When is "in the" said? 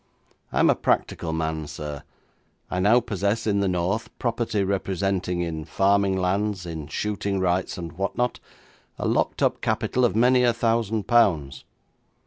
3.45-3.67